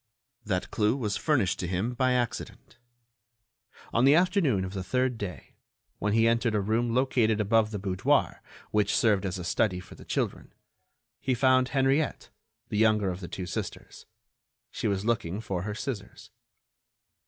[0.43, 2.79] That clue was furnished to him by accident.
[3.93, 5.57] On the afternoon of the third day,
[5.99, 8.41] when he entered a room located above the boudoir,
[8.71, 10.53] which served as a study for the children,
[11.19, 12.31] he found Henriette,
[12.69, 14.07] the younger of the two sisters.
[14.71, 16.31] She was looking for her scissors.